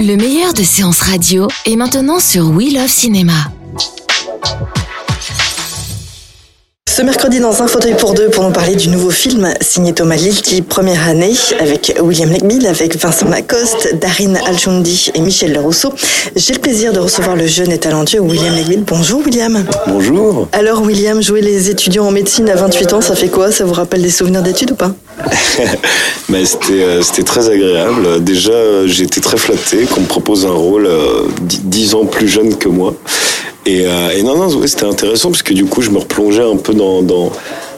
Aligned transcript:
Le 0.00 0.14
meilleur 0.16 0.52
de 0.52 0.62
séances 0.62 1.00
radio 1.00 1.48
est 1.64 1.76
maintenant 1.76 2.20
sur 2.20 2.50
We 2.50 2.72
Love 2.74 2.88
Cinéma. 2.88 3.55
Ce 6.96 7.02
mercredi, 7.02 7.40
dans 7.40 7.62
un 7.62 7.66
fauteuil 7.66 7.94
pour 7.94 8.14
deux, 8.14 8.30
pour 8.30 8.42
nous 8.42 8.52
parler 8.52 8.74
du 8.74 8.88
nouveau 8.88 9.10
film 9.10 9.52
signé 9.60 9.92
Thomas 9.92 10.16
Lilti, 10.16 10.62
première 10.62 11.06
année, 11.06 11.34
avec 11.60 11.94
William 12.02 12.30
Legmill, 12.30 12.66
avec 12.66 12.96
Vincent 12.96 13.28
Lacoste, 13.28 13.96
Darin 14.00 14.34
Aljundi 14.46 15.10
et 15.14 15.20
Michel 15.20 15.52
Lerousseau. 15.52 15.92
J'ai 16.34 16.54
le 16.54 16.58
plaisir 16.58 16.94
de 16.94 16.98
recevoir 16.98 17.36
le 17.36 17.46
jeune 17.46 17.70
et 17.70 17.76
talentueux 17.76 18.20
William 18.20 18.56
Legmill. 18.56 18.84
Bonjour 18.86 19.20
William. 19.26 19.62
Bonjour. 19.86 20.48
Alors 20.52 20.80
William, 20.80 21.22
jouer 21.22 21.42
les 21.42 21.68
étudiants 21.68 22.06
en 22.06 22.12
médecine 22.12 22.48
à 22.48 22.56
28 22.56 22.94
ans, 22.94 23.00
ça 23.02 23.14
fait 23.14 23.28
quoi? 23.28 23.52
Ça 23.52 23.66
vous 23.66 23.74
rappelle 23.74 24.00
des 24.00 24.08
souvenirs 24.08 24.40
d'études 24.40 24.70
ou 24.70 24.76
pas? 24.76 24.94
Bah, 26.28 26.38
c'était, 26.44 26.82
euh, 26.82 27.02
c'était 27.02 27.22
très 27.22 27.48
agréable. 27.48 28.24
Déjà, 28.24 28.84
j'ai 28.86 29.04
été 29.04 29.20
très 29.20 29.36
flatté 29.36 29.84
qu'on 29.84 30.00
me 30.00 30.06
propose 30.06 30.44
un 30.44 30.50
rôle 30.50 30.86
euh, 30.86 31.22
10 31.40 31.94
ans 31.94 32.04
plus 32.04 32.26
jeune 32.26 32.56
que 32.56 32.68
moi. 32.68 32.94
Et, 33.66 33.84
euh, 33.84 34.10
et 34.16 34.22
non, 34.22 34.36
non, 34.36 34.66
c'était 34.66 34.84
intéressant 34.84 35.30
parce 35.30 35.42
que 35.42 35.52
du 35.52 35.64
coup, 35.64 35.82
je 35.82 35.90
me 35.90 35.98
replongeais 35.98 36.44
un 36.44 36.56
peu 36.56 36.72
dans, 36.72 37.02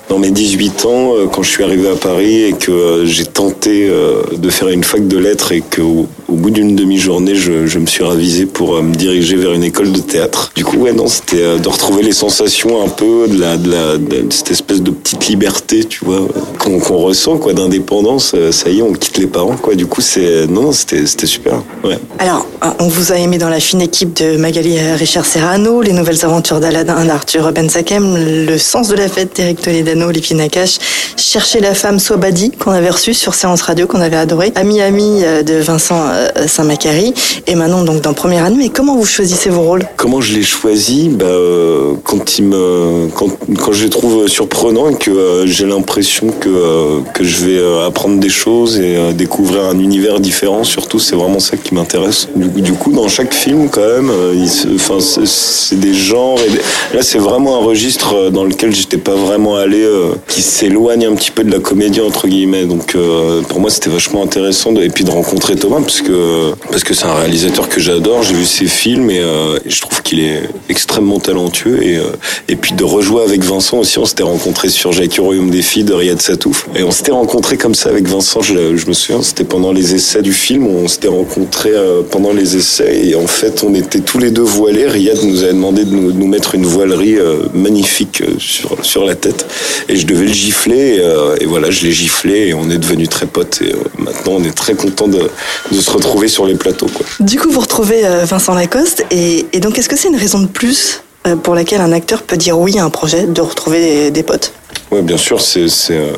dans 0.09 0.19
mes 0.19 0.31
18 0.31 0.87
ans 0.87 1.15
euh, 1.15 1.27
quand 1.27 1.43
je 1.43 1.51
suis 1.51 1.63
arrivé 1.63 1.89
à 1.89 1.97
Paris 1.97 2.45
et 2.45 2.53
que 2.53 2.71
euh, 2.71 3.07
j'ai 3.07 3.27
tenté 3.27 3.89
euh, 3.89 4.23
de 4.37 4.51
faire 4.51 4.69
une 4.69 4.85
fac 4.85 5.07
de 5.07 5.19
lettres 5.19 5.53
et 5.53 5.61
qu'au 5.61 6.07
au 6.29 6.35
bout 6.35 6.51
d'une 6.51 6.77
demi-journée, 6.77 7.35
je, 7.35 7.79
me 7.79 7.87
suis 7.87 8.05
ravisé 8.05 8.45
pour 8.45 8.83
me 8.83 8.95
diriger 8.95 9.37
vers 9.37 9.55
une 9.55 9.65
école 9.65 9.93
de 9.93 10.01
théâtre. 10.01 10.53
Du 10.55 10.63
coup, 10.63 10.77
ouais, 10.77 10.93
non, 10.93 11.07
c'était 11.07 11.59
de 11.59 11.69
retrouver 11.69 12.03
les 12.03 12.13
sensations 12.13 12.85
un 12.85 12.89
peu 12.91 13.27
de, 13.29 14.29
cette 14.29 14.51
espèce 14.51 14.83
de 14.83 14.91
petite 14.91 15.27
liberté, 15.27 15.85
tu 15.85 16.05
vois, 16.05 16.29
qu'on 16.59 16.79
ressent, 16.99 17.39
quoi, 17.39 17.55
d'indépendance. 17.55 18.35
Ça 18.51 18.69
y 18.69 18.81
est, 18.81 18.83
on 18.83 18.93
quitte 18.93 19.17
les 19.17 19.27
parents, 19.27 19.57
quoi. 19.57 19.75
Du 19.75 19.87
coup, 19.87 20.03
c'est 20.03 20.47
non, 20.47 20.71
c'était 20.71 21.07
super. 21.25 21.63
Ouais. 21.83 21.97
Alors, 22.19 22.47
on 22.79 22.89
vous 22.89 23.11
a 23.11 23.17
aimé 23.17 23.39
dans 23.39 23.49
la 23.49 23.61
fine 23.61 23.81
équipe 23.81 24.15
de 24.15 24.37
Magali 24.37 24.79
Richard 24.79 25.25
Serrano, 25.25 25.81
les 25.81 25.93
nouvelles 25.93 26.27
aventures 26.27 26.61
d'Aladin 26.61 27.07
d'Arthur 27.07 27.53
Ben 27.53 27.71
Sakem, 27.71 28.17
le 28.47 28.59
sens 28.59 28.89
de 28.89 28.97
la 28.97 29.09
fête 29.09 29.35
d'Eric 29.35 29.63
Toledano, 29.63 29.98
les 30.07 30.35
Nakache, 30.35 30.79
chercher 31.17 31.61
la 31.61 31.75
femme 31.75 31.99
Swabadi 31.99 32.51
qu'on 32.53 32.71
avait 32.71 32.91
reçu 32.91 33.15
sur 33.15 33.35
séance 33.35 33.63
radio 33.63 33.87
qu'on 33.87 34.01
avait 34.01 34.17
adoré, 34.17 34.53
Ami 34.55 34.81
Ami 34.81 35.23
euh, 35.25 35.43
de 35.43 35.55
Vincent 35.55 36.01
euh, 36.11 36.29
Saint-Macary 36.47 37.13
et 37.47 37.55
maintenant 37.55 37.83
donc 37.83 38.01
dans 38.03 38.13
première 38.15 38.45
année. 38.45 38.57
Mais 38.59 38.69
comment 38.69 38.97
vous 38.97 39.05
choisissez 39.07 39.51
vos 39.51 39.63
rôles? 39.63 39.83
Comment 39.97 40.21
je 40.21 40.35
les 40.35 40.43
choisis? 40.43 41.09
Bah, 41.09 41.25
euh, 41.27 41.95
quand 42.05 42.39
il 42.39 42.45
me 42.45 43.09
quand, 43.15 43.29
quand 43.59 43.73
je 43.73 43.85
les 43.85 43.91
trouve 43.91 44.29
surprenants 44.29 44.91
et 44.91 44.95
que 44.97 45.45
j'ai 45.47 45.67
l'impression 45.67 46.29
que 46.29 47.01
que 47.15 47.25
je 47.25 47.45
vais 47.45 47.61
apprendre 47.87 48.19
des 48.21 48.29
choses 48.29 48.79
et 48.79 49.13
découvrir 49.15 49.65
un 49.65 49.79
univers 49.79 50.21
différent. 50.21 50.63
Surtout, 50.65 50.99
c'est 50.99 51.17
vraiment 51.17 51.41
ça 51.41 51.57
qui 51.57 51.75
m'intéresse. 51.75 52.29
Du, 52.37 52.73
coup- 52.73 52.93
dans 52.93 53.09
chaque 53.09 53.33
film, 53.35 53.69
quand 53.71 53.81
même, 53.87 54.11
enfin, 54.75 54.99
c'est- 55.01 55.75
des 55.77 55.95
genres. 55.95 56.39
Là, 56.95 57.03
c'est 57.03 57.19
vraiment 57.19 57.57
un 57.63 57.65
registre 57.65 58.31
dans 58.31 58.45
lequel 58.45 58.75
j'étais 58.75 58.97
pas 58.99 59.15
vraiment 59.15 59.57
allé, 59.57 59.85
euh, 59.89 60.15
qui 60.29 60.43
s'éloigne 60.43 61.07
un 61.07 61.15
petit 61.15 61.31
peu 61.31 61.45
de 61.45 61.51
la 61.51 61.59
comédie 61.59 62.01
entre 62.01 62.29
guillemets. 62.29 62.65
Donc, 62.67 62.95
euh, 62.95 63.43
pour 63.43 63.61
moi, 63.61 63.71
c'était 63.71 63.91
vachement 63.91 64.23
intéressant 64.23 64.75
et 64.77 64.89
puis 64.89 65.05
de 65.05 65.11
rencontrer 65.11 65.57
Thomas 65.57 65.81
parce 65.81 66.01
que 66.01 66.53
parce 66.71 66.85
que 66.85 66.95
c'est 66.95 67.07
un 67.07 67.15
réalisateur 67.15 67.69
que 67.69 67.81
j'adore. 67.81 68.23
J'ai 68.23 68.35
vu 68.35 68.45
ses 68.45 68.67
films 68.67 69.11
et, 69.11 69.21
euh, 69.21 69.59
je 69.67 69.81
trouve 69.81 70.03
qu'il 70.03 70.21
est 70.21 70.43
extrêmement 70.69 71.19
talentueux 71.19 71.83
et 71.83 71.99
et 72.49 72.57
puis 72.57 72.73
de 72.73 72.85
rejouer 72.85 73.23
avec 73.23 73.43
Vincent 73.43 73.79
aussi. 73.79 73.99
On 73.99 74.05
s'était 74.05 74.23
rencontrés 74.23 74.69
sur 74.69 74.93
Royaume 75.19 75.51
des 75.51 75.63
filles 75.63 75.85
de 75.85 75.95
Riyad 75.95 76.21
Satouf 76.21 76.69
et 76.75 76.83
on 76.83 76.91
s'était 76.91 77.13
rencontrés 77.13 77.57
comme 77.57 77.75
ça 77.75 77.91
avec 77.91 78.07
Vincent. 78.07 78.43
Je, 78.43 78.77
je 78.77 78.87
me 78.87 78.93
souviens, 78.93 79.23
c'était 79.23 79.45
pendant 79.45 79.73
les 79.73 79.95
essais 79.95 80.23
du 80.23 80.33
film. 80.33 80.67
On 80.67 80.89
s'était 80.89 81.09
rencontrés 81.09 81.73
euh, 81.73 82.03
pendant 82.09 82.33
les 82.33 82.57
essais 82.57 83.07
et 83.07 83.15
en 83.15 83.27
fait, 83.27 83.65
on 83.65 83.75
était 83.75 84.01
tous 84.01 84.19
les 84.19 84.31
deux 84.31 84.43
voilés. 84.43 84.87
Riyad 84.87 85.23
nous 85.25 85.43
avait 85.43 85.53
demandé 85.53 85.85
de 85.85 85.91
nous, 85.91 86.13
de 86.13 86.19
nous 86.19 86.27
mettre 86.27 86.55
une 86.55 86.67
voilerie 86.67 87.17
magnifique 87.55 88.23
sur 88.39 88.77
sur 88.83 89.05
la 89.05 89.15
tête 89.15 89.47
et 89.89 89.97
je 89.97 90.07
devais 90.07 90.27
le 90.27 90.33
gifler 90.33 90.97
et, 90.97 91.01
euh, 91.01 91.37
et 91.41 91.47
voilà, 91.47 91.71
je 91.71 91.85
l'ai 91.85 91.93
giflé 91.93 92.49
et 92.49 92.55
on 92.55 92.71
est 92.71 92.79
devenus 92.79 93.09
très 93.09 93.27
potes 93.27 93.61
et 93.63 93.73
euh, 93.73 93.79
maintenant 93.99 94.35
on 94.37 94.45
est 94.45 94.55
très 94.55 94.75
content 94.75 95.09
de, 95.09 95.31
de 95.73 95.81
se 95.81 95.91
retrouver 95.91 96.29
sur 96.29 96.47
les 96.47 96.55
plateaux. 96.55 96.89
Quoi. 96.93 97.07
Du 97.21 97.39
coup, 97.39 97.51
vous 97.51 97.61
retrouvez 97.61 98.05
euh, 98.05 98.25
Vincent 98.25 98.55
Lacoste 98.55 99.05
et, 99.11 99.47
et 99.53 99.61
donc 99.61 99.79
est-ce 99.79 99.89
que 99.89 99.97
c'est 99.97 100.09
une 100.09 100.17
raison 100.17 100.41
de 100.41 100.47
plus 100.47 101.03
pour 101.43 101.55
laquelle 101.55 101.81
un 101.83 101.93
acteur 101.93 102.23
peut 102.23 102.39
dire 102.39 102.59
oui 102.59 102.79
à 102.79 102.85
un 102.85 102.91
projet, 102.91 103.27
de 103.27 103.41
retrouver 103.41 103.81
des, 103.81 104.11
des 104.11 104.23
potes? 104.23 104.53
Ouais, 104.91 105.03
bien 105.03 105.19
sûr, 105.19 105.41
c'est 105.41 105.67
euh, 105.91 106.13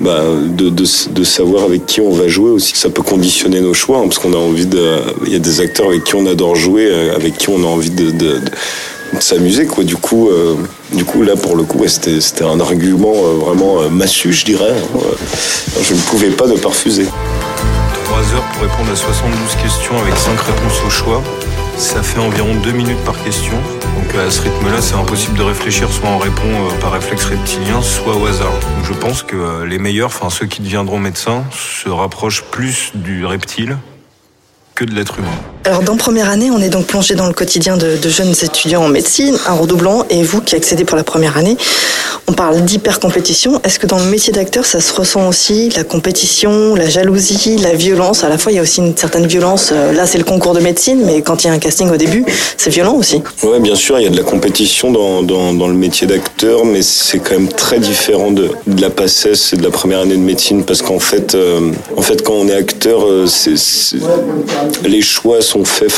bah, 0.00 0.24
de, 0.42 0.70
de, 0.70 0.84
de 1.10 1.24
savoir 1.24 1.64
avec 1.64 1.86
qui 1.86 2.00
on 2.00 2.10
va 2.10 2.26
jouer 2.26 2.50
aussi. 2.50 2.74
Ça 2.74 2.88
peut 2.88 3.02
conditionner 3.02 3.60
nos 3.60 3.74
choix, 3.74 3.98
hein, 3.98 4.08
parce 4.08 4.18
qu'on 4.18 4.32
a 4.32 4.38
envie 4.38 4.66
de. 4.66 4.98
Il 5.26 5.32
y 5.32 5.36
a 5.36 5.38
des 5.38 5.60
acteurs 5.60 5.88
avec 5.88 6.02
qui 6.02 6.16
on 6.16 6.26
adore 6.26 6.56
jouer, 6.56 6.90
avec 7.14 7.36
qui 7.38 7.48
on 7.50 7.62
a 7.62 7.66
envie 7.66 7.90
de 7.90 8.40
s'amuser, 9.20 9.66
quoi. 9.66 9.84
Du 9.84 9.96
coup, 9.96 10.28
euh, 10.28 10.54
du 10.92 11.04
coup, 11.04 11.22
là, 11.22 11.36
pour 11.36 11.56
le 11.56 11.62
coup, 11.64 11.78
ouais, 11.78 11.88
c'était 11.88 12.44
un 12.44 12.60
argument 12.60 13.12
euh, 13.14 13.34
vraiment 13.38 13.80
euh, 13.82 13.88
massu, 13.88 14.32
je 14.32 14.44
dirais. 14.44 14.70
hein. 14.72 14.98
Euh, 15.02 15.80
Je 15.82 15.94
ne 15.94 16.00
pouvais 16.00 16.30
pas 16.30 16.46
ne 16.46 16.56
pas 16.56 16.68
refuser. 16.68 17.06
3 18.04 18.18
heures 18.34 18.44
pour 18.54 18.62
répondre 18.62 18.90
à 18.92 18.96
72 18.96 19.62
questions 19.62 19.98
avec 20.00 20.16
5 20.16 20.38
réponses 20.40 20.82
au 20.86 20.90
choix. 20.90 21.22
Ça 21.76 22.02
fait 22.02 22.18
environ 22.18 22.54
2 22.64 22.70
minutes 22.72 22.98
par 23.04 23.22
question. 23.22 23.52
Donc 23.54 24.14
à 24.16 24.30
ce 24.30 24.40
rythme-là, 24.42 24.80
c'est 24.80 24.94
impossible 24.94 25.36
de 25.38 25.42
réfléchir. 25.42 25.88
Soit 25.92 26.08
on 26.08 26.18
répond 26.18 26.48
par 26.80 26.92
réflexe 26.92 27.26
reptilien, 27.26 27.80
soit 27.82 28.16
au 28.16 28.26
hasard. 28.26 28.52
Je 28.82 28.92
pense 28.94 29.22
que 29.22 29.62
les 29.64 29.78
meilleurs, 29.78 30.08
enfin 30.08 30.30
ceux 30.30 30.46
qui 30.46 30.60
deviendront 30.62 30.98
médecins, 30.98 31.44
se 31.52 31.88
rapprochent 31.88 32.42
plus 32.50 32.90
du 32.94 33.24
reptile 33.26 33.76
que 34.78 34.84
de 34.84 34.94
l'être 34.94 35.18
humain. 35.18 35.28
Alors, 35.64 35.82
dans 35.82 35.96
première 35.96 36.30
année, 36.30 36.50
on 36.50 36.60
est 36.62 36.68
donc 36.70 36.86
plongé 36.86 37.14
dans 37.14 37.26
le 37.26 37.34
quotidien 37.34 37.76
de, 37.76 37.96
de 37.96 38.08
jeunes 38.08 38.32
étudiants 38.42 38.84
en 38.84 38.88
médecine, 38.88 39.36
un 39.46 39.52
redoublant, 39.54 40.06
et 40.08 40.22
vous 40.22 40.40
qui 40.40 40.54
accédez 40.54 40.84
pour 40.84 40.96
la 40.96 41.02
première 41.04 41.36
année, 41.36 41.56
on 42.28 42.32
parle 42.32 42.62
d'hyper-compétition. 42.64 43.60
Est-ce 43.64 43.78
que 43.78 43.86
dans 43.86 43.98
le 43.98 44.04
métier 44.06 44.32
d'acteur, 44.32 44.64
ça 44.64 44.80
se 44.80 44.92
ressent 44.94 45.28
aussi 45.28 45.68
la 45.76 45.82
compétition, 45.84 46.74
la 46.74 46.88
jalousie, 46.88 47.56
la 47.58 47.74
violence? 47.74 48.22
À 48.24 48.28
la 48.28 48.38
fois, 48.38 48.52
il 48.52 48.54
y 48.54 48.58
a 48.58 48.62
aussi 48.62 48.80
une 48.80 48.96
certaine 48.96 49.26
violence. 49.26 49.70
Euh, 49.72 49.92
Là, 49.92 50.06
c'est 50.06 50.18
le 50.18 50.24
concours 50.24 50.54
de 50.54 50.60
médecine, 50.60 51.02
mais 51.04 51.22
quand 51.22 51.42
il 51.42 51.48
y 51.48 51.50
a 51.50 51.52
un 51.52 51.58
casting 51.58 51.90
au 51.90 51.96
début, 51.96 52.24
c'est 52.56 52.70
violent 52.70 52.94
aussi. 52.94 53.20
Ouais, 53.42 53.58
bien 53.60 53.74
sûr, 53.74 53.98
il 53.98 54.04
y 54.04 54.06
a 54.06 54.10
de 54.10 54.16
la 54.16 54.22
compétition 54.22 54.92
dans, 54.92 55.22
dans, 55.22 55.52
dans 55.52 55.66
le 55.68 55.74
métier 55.74 56.06
d'acteur, 56.06 56.64
mais 56.64 56.82
c'est 56.82 57.18
quand 57.18 57.34
même 57.34 57.48
très 57.48 57.80
différent 57.80 58.30
de, 58.30 58.50
de 58.66 58.80
la 58.80 58.90
PACES 58.90 59.52
et 59.52 59.56
de 59.56 59.64
la 59.64 59.70
première 59.70 60.00
année 60.00 60.16
de 60.16 60.22
médecine, 60.22 60.64
parce 60.64 60.80
qu'en 60.82 61.00
fait, 61.00 61.34
euh, 61.34 61.72
en 61.96 62.02
fait, 62.02 62.22
quand 62.22 62.34
on 62.34 62.48
est 62.48 62.54
acteur, 62.54 63.04
euh, 63.04 63.26
c'est- 63.26 63.56
les 64.86 65.02
choix 65.02 65.40
sont 65.40 65.64
faits. 65.64 65.88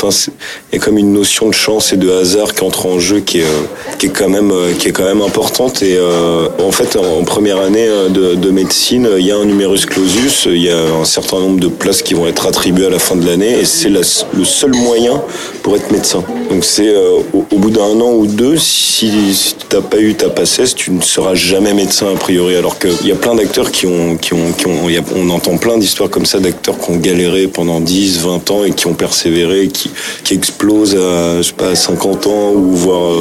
Il 0.71 0.75
y 0.75 0.81
a 0.81 0.83
comme 0.83 0.97
une 0.97 1.13
notion 1.13 1.47
de 1.47 1.53
chance 1.53 1.93
et 1.93 1.97
de 1.97 2.09
hasard 2.09 2.53
qui 2.53 2.63
entre 2.63 2.85
en 2.85 2.99
jeu, 2.99 3.19
qui 3.19 3.39
est, 3.39 3.43
euh, 3.43 3.65
qui 3.99 4.07
est 4.07 4.09
quand 4.09 4.29
même, 4.29 4.51
euh, 4.51 4.73
qui 4.73 4.87
est 4.87 4.91
quand 4.91 5.03
même 5.03 5.21
importante. 5.21 5.81
Et 5.81 5.95
euh, 5.97 6.47
en 6.59 6.71
fait, 6.71 6.95
en, 6.95 7.23
première 7.23 7.59
année 7.59 7.87
de, 8.09 8.35
de 8.35 8.49
médecine, 8.51 9.07
il 9.17 9.25
y 9.25 9.31
a 9.31 9.37
un 9.37 9.45
numerus 9.45 9.85
clausus, 9.85 10.45
il 10.45 10.63
y 10.63 10.69
a 10.69 10.95
un 11.01 11.05
certain 11.05 11.39
nombre 11.39 11.59
de 11.59 11.67
places 11.67 12.01
qui 12.01 12.13
vont 12.13 12.27
être 12.27 12.47
attribuées 12.47 12.87
à 12.87 12.89
la 12.89 12.99
fin 12.99 13.15
de 13.15 13.25
l'année, 13.25 13.59
et 13.59 13.65
c'est 13.65 13.89
le 13.89 14.03
seul 14.03 14.73
moyen 14.73 15.21
pour 15.63 15.75
être 15.75 15.91
médecin. 15.91 16.23
Donc 16.49 16.65
c'est 16.65 16.93
au, 17.33 17.57
bout 17.57 17.69
d'un 17.69 17.99
an 18.01 18.13
ou 18.13 18.25
deux, 18.25 18.57
si, 18.57 19.33
si 19.33 19.55
tu 19.55 19.75
n'as 19.75 19.81
pas 19.81 19.99
eu 19.99 20.15
ta 20.15 20.29
PACES, 20.29 20.75
tu 20.75 20.91
ne 20.91 21.01
seras 21.01 21.35
jamais 21.35 21.73
médecin 21.73 22.07
a 22.13 22.17
priori. 22.17 22.55
Alors 22.55 22.79
qu'il 22.79 23.07
y 23.07 23.11
a 23.11 23.15
plein 23.15 23.35
d'acteurs 23.35 23.71
qui 23.71 23.85
ont, 23.85 24.17
qui 24.17 24.33
ont, 24.33 24.51
qui 24.57 24.67
ont, 24.67 24.87
on 25.15 25.29
entend 25.29 25.57
plein 25.57 25.77
d'histoires 25.77 26.09
comme 26.09 26.25
ça 26.25 26.39
d'acteurs 26.39 26.77
qui 26.79 26.91
ont 26.91 26.97
galéré 26.97 27.47
pendant 27.47 27.79
10, 27.79 28.19
20 28.19 28.51
ans 28.51 28.60
et 28.65 28.71
qui 28.71 28.87
ont 28.87 28.93
persévéré, 28.93 29.67
qui, 29.67 29.91
qui 30.23 30.33
explosent 30.33 30.95
à, 30.95 31.37
je 31.37 31.47
sais 31.47 31.53
pas, 31.53 31.69
à 31.69 31.75
50 31.75 32.27
ans 32.27 32.51
ou 32.51 32.75
voire 32.75 33.13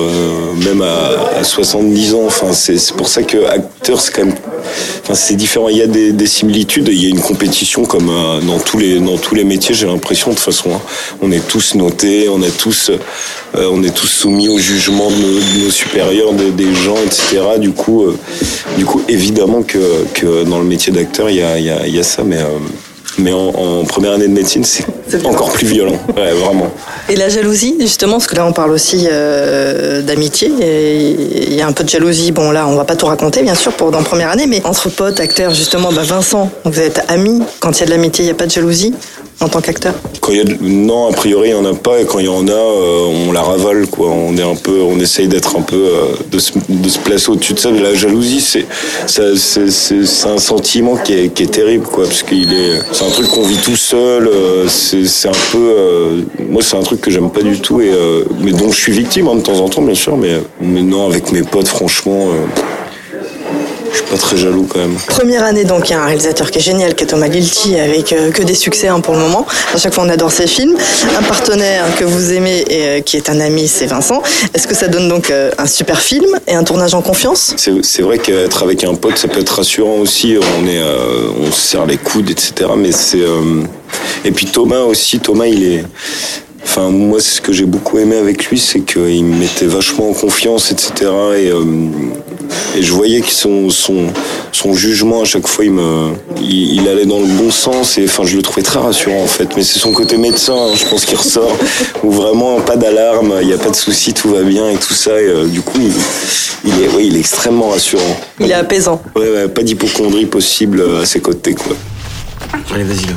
même 0.64 0.82
à, 0.82 1.42
70 1.42 2.14
ans. 2.14 2.26
Enfin, 2.26 2.52
c'est 2.52 2.92
pour 2.94 3.08
ça 3.08 3.22
que 3.22 3.44
acteur, 3.46 4.00
c'est 4.00 4.12
quand 4.12 4.24
même, 4.24 4.34
enfin, 5.02 5.14
c'est 5.14 5.36
différent. 5.36 5.68
Il 5.68 5.76
y 5.76 5.82
a 5.82 5.86
des, 5.86 6.12
des, 6.12 6.26
similitudes, 6.26 6.88
il 6.88 7.02
y 7.02 7.06
a 7.06 7.08
une 7.08 7.20
compétition 7.20 7.84
comme 7.84 8.10
dans 8.46 8.58
tous 8.58 8.78
les 8.78 9.00
dans 9.00 9.16
tous 9.16 9.34
les 9.34 9.44
métiers. 9.44 9.74
J'ai 9.74 9.86
l'impression 9.86 10.30
de 10.30 10.36
toute 10.36 10.44
façon, 10.44 10.70
hein. 10.74 10.80
on 11.22 11.32
est 11.32 11.46
tous 11.46 11.74
notés, 11.74 12.28
on 12.28 12.42
est 12.42 12.56
tous 12.56 12.90
on 13.54 13.82
est 13.82 13.94
tous 13.94 14.06
soumis 14.06 14.48
au 14.48 14.58
jugement 14.58 15.10
de 15.10 15.64
nos, 15.64 15.70
supérieurs, 15.70 16.32
des 16.32 16.74
gens, 16.74 16.96
etc. 17.04 17.40
Du 17.58 17.72
coup, 17.72 18.04
du 18.76 18.84
coup, 18.84 19.02
évidemment 19.08 19.62
que, 19.62 20.04
que 20.14 20.44
dans 20.44 20.58
le 20.58 20.64
métier 20.64 20.92
d'acteur, 20.92 21.30
il 21.30 21.36
y 21.36 21.42
a, 21.42 21.58
y, 21.58 21.70
a, 21.70 21.86
y 21.86 21.98
a, 21.98 22.02
ça, 22.02 22.22
mais, 22.24 22.38
euh, 22.38 22.58
mais 23.20 23.32
en, 23.32 23.84
première 23.84 24.12
année 24.12 24.28
de 24.28 24.32
médecine, 24.32 24.64
c'est 24.64 25.26
encore 25.26 25.52
plus 25.52 25.66
violent, 25.66 25.98
ouais, 26.16 26.32
vraiment. 26.32 26.70
Et 27.08 27.16
la 27.16 27.28
jalousie, 27.28 27.76
justement, 27.80 28.14
parce 28.14 28.26
que 28.26 28.36
là, 28.36 28.46
on 28.46 28.52
parle 28.52 28.70
aussi 28.70 29.06
euh, 29.10 30.02
d'amitié. 30.02 30.48
Il 30.48 31.54
y 31.54 31.60
a 31.60 31.66
un 31.66 31.72
peu 31.72 31.84
de 31.84 31.88
jalousie. 31.88 32.32
Bon, 32.32 32.50
là, 32.50 32.66
on 32.66 32.76
va 32.76 32.84
pas 32.84 32.96
tout 32.96 33.06
raconter, 33.06 33.42
bien 33.42 33.54
sûr, 33.54 33.72
pour 33.72 33.90
dans 33.90 34.02
première 34.02 34.30
année, 34.30 34.46
mais 34.46 34.60
entre 34.64 34.88
potes, 34.88 35.20
acteurs, 35.20 35.54
justement, 35.54 35.92
bah, 35.92 36.02
Vincent, 36.02 36.50
vous 36.64 36.80
êtes 36.80 37.02
amis. 37.08 37.42
Quand 37.60 37.76
il 37.78 37.80
y 37.80 37.82
a 37.82 37.86
de 37.86 37.90
l'amitié, 37.90 38.24
il 38.24 38.28
n'y 38.28 38.32
a 38.32 38.36
pas 38.36 38.46
de 38.46 38.52
jalousie 38.52 38.94
en 39.40 39.48
tant 39.48 39.60
qu'acteur 39.60 39.94
Quand 40.20 40.32
y 40.32 40.40
a 40.40 40.44
non, 40.60 41.08
a 41.08 41.12
priori 41.12 41.48
il 41.48 41.52
y 41.52 41.54
en 41.54 41.64
a 41.64 41.74
pas 41.74 42.00
et 42.00 42.04
quand 42.04 42.18
il 42.18 42.26
y 42.26 42.28
en 42.28 42.46
a, 42.46 42.50
euh, 42.50 43.26
on 43.28 43.32
la 43.32 43.42
ravale 43.42 43.86
quoi. 43.86 44.08
On 44.08 44.36
est 44.36 44.42
un 44.42 44.54
peu, 44.54 44.80
on 44.82 44.98
essaye 45.00 45.28
d'être 45.28 45.56
un 45.56 45.62
peu 45.62 45.76
euh, 45.76 46.14
de, 46.30 46.38
se, 46.38 46.52
de, 46.68 46.88
se, 46.88 46.98
placer 46.98 47.30
au-dessus 47.30 47.54
de 47.54 47.58
ça. 47.58 47.70
Mais 47.70 47.80
la 47.80 47.94
jalousie, 47.94 48.40
c'est 48.40 48.66
c'est 49.06 50.28
un 50.28 50.38
sentiment 50.38 50.96
qui 50.96 51.14
est, 51.14 51.34
qui 51.34 51.44
est 51.44 51.52
terrible 51.52 51.86
quoi, 51.86 52.04
parce 52.04 52.22
qu'il 52.22 52.52
est, 52.52 52.80
c'est 52.92 53.04
un 53.04 53.10
truc 53.10 53.28
qu'on 53.28 53.44
vit 53.44 53.56
tout 53.58 53.76
seul. 53.76 54.28
Euh, 54.28 54.68
c'est 54.68 55.28
un 55.28 55.32
peu, 55.52 56.24
moi 56.48 56.62
c'est 56.62 56.76
un 56.76 56.82
truc 56.82 57.00
que 57.00 57.10
j'aime 57.10 57.30
pas 57.30 57.42
du 57.42 57.60
tout 57.60 57.80
et 57.80 57.92
mais 58.40 58.52
dont 58.52 58.70
je 58.70 58.78
suis 58.78 58.92
victime 58.92 59.28
hein, 59.28 59.36
de 59.36 59.40
temps 59.40 59.60
en 59.60 59.68
temps 59.68 59.82
bien 59.82 59.94
sûr, 59.94 60.16
mais 60.16 60.40
mais 60.60 60.82
non 60.82 61.06
avec 61.06 61.32
mes 61.32 61.42
potes 61.42 61.68
franchement. 61.68 62.28
Je 63.90 63.96
suis 63.96 64.06
pas 64.06 64.16
très 64.16 64.36
jaloux 64.36 64.66
quand 64.68 64.78
même. 64.78 64.96
Première 65.06 65.44
année 65.44 65.64
donc, 65.64 65.88
il 65.88 65.92
y 65.92 65.94
a 65.94 66.02
un 66.02 66.06
réalisateur 66.06 66.50
qui 66.50 66.58
est 66.58 66.62
génial, 66.62 66.94
qui 66.94 67.04
est 67.04 67.08
Thomas 67.08 67.28
Lilti, 67.28 67.78
avec 67.78 68.12
euh, 68.12 68.30
que 68.30 68.42
des 68.42 68.54
succès 68.54 68.88
hein, 68.88 69.00
pour 69.00 69.14
le 69.14 69.20
moment. 69.20 69.46
À 69.74 69.78
chaque 69.78 69.94
fois, 69.94 70.04
on 70.04 70.08
adore 70.08 70.32
ses 70.32 70.46
films. 70.46 70.76
Un 71.18 71.22
partenaire 71.22 71.84
que 71.96 72.04
vous 72.04 72.32
aimez 72.32 72.64
et 72.68 72.86
euh, 72.86 73.00
qui 73.00 73.16
est 73.16 73.28
un 73.30 73.40
ami, 73.40 73.68
c'est 73.68 73.86
Vincent. 73.86 74.22
Est-ce 74.54 74.66
que 74.66 74.74
ça 74.74 74.88
donne 74.88 75.08
donc 75.08 75.30
euh, 75.30 75.50
un 75.58 75.66
super 75.66 76.00
film 76.00 76.38
et 76.46 76.54
un 76.54 76.64
tournage 76.64 76.94
en 76.94 77.02
confiance? 77.02 77.54
C'est 77.56 78.02
vrai 78.02 78.18
qu'être 78.18 78.62
avec 78.62 78.84
un 78.84 78.94
pote, 78.94 79.18
ça 79.18 79.28
peut 79.28 79.40
être 79.40 79.56
rassurant 79.56 79.96
aussi. 79.96 80.36
On 80.60 80.66
est, 80.66 80.82
on 81.40 81.50
se 81.50 81.60
serre 81.60 81.86
les 81.86 81.96
coudes, 81.96 82.30
etc. 82.30 82.70
Mais 82.76 82.92
c'est 82.92 83.24
et 84.24 84.32
puis 84.32 84.46
Thomas 84.46 84.82
aussi. 84.82 85.18
Thomas, 85.18 85.46
il 85.46 85.64
est 85.64 85.84
Enfin, 86.80 86.90
moi, 86.92 87.20
ce 87.20 87.42
que 87.42 87.52
j'ai 87.52 87.66
beaucoup 87.66 87.98
aimé 87.98 88.16
avec 88.16 88.46
lui, 88.46 88.58
c'est 88.58 88.80
qu'il 88.80 89.24
me 89.24 89.36
mettait 89.36 89.66
vachement 89.66 90.08
en 90.08 90.14
confiance, 90.14 90.72
etc. 90.72 91.10
Et, 91.36 91.52
et 92.78 92.82
je 92.82 92.92
voyais 92.92 93.20
que 93.20 93.30
son, 93.30 93.68
son, 93.68 94.06
son 94.50 94.72
jugement, 94.72 95.20
à 95.20 95.24
chaque 95.26 95.46
fois, 95.46 95.64
il, 95.66 95.72
me, 95.72 96.12
il, 96.40 96.88
allait 96.88 97.04
dans 97.04 97.20
le 97.20 97.26
bon 97.26 97.50
sens. 97.50 97.98
Et 97.98 98.04
enfin, 98.04 98.24
je 98.24 98.36
le 98.36 98.42
trouvais 98.42 98.62
très 98.62 98.78
rassurant, 98.78 99.22
en 99.22 99.26
fait. 99.26 99.48
Mais 99.56 99.62
c'est 99.62 99.78
son 99.78 99.92
côté 99.92 100.16
médecin, 100.16 100.54
hein, 100.54 100.74
je 100.74 100.86
pense, 100.86 101.04
qui 101.04 101.16
ressort. 101.16 101.54
Où 102.02 102.10
vraiment, 102.12 102.60
pas 102.60 102.76
d'alarme, 102.76 103.34
il 103.42 103.48
n'y 103.48 103.54
a 103.54 103.58
pas 103.58 103.70
de 103.70 103.76
souci, 103.76 104.14
tout 104.14 104.30
va 104.30 104.42
bien 104.42 104.70
et 104.70 104.76
tout 104.76 104.94
ça. 104.94 105.20
Et 105.20 105.26
euh, 105.26 105.46
du 105.46 105.60
coup, 105.60 105.78
il, 106.64 106.82
est, 106.82 106.88
ouais, 106.96 107.06
il 107.06 107.16
est 107.16 107.20
extrêmement 107.20 107.68
rassurant. 107.68 108.16
Il 108.38 108.50
est 108.50 108.54
apaisant. 108.54 109.02
Ouais, 109.16 109.30
ouais 109.30 109.48
pas 109.48 109.62
d'hypochondrie 109.62 110.26
possible 110.26 110.82
à 111.02 111.04
ses 111.04 111.20
côtés, 111.20 111.54
quoi. 111.54 111.76
Allez, 112.74 112.84
vas-y, 112.84 113.06
là. 113.06 113.14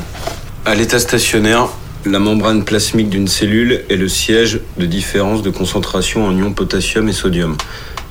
À 0.65 0.75
l'état 0.75 0.99
stationnaire, 0.99 1.69
la 2.05 2.19
membrane 2.19 2.63
plasmique 2.63 3.09
d'une 3.09 3.27
cellule 3.27 3.83
est 3.89 3.95
le 3.95 4.09
siège 4.09 4.59
de 4.77 4.85
différence 4.85 5.41
de 5.41 5.49
concentration 5.49 6.25
en 6.25 6.35
ions 6.37 6.53
potassium 6.53 7.07
et 7.07 7.13
sodium 7.13 7.57